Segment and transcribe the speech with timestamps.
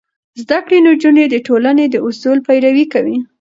[0.41, 3.17] زده کړې نجونې د ټولنې د اصولو پيروي کوي.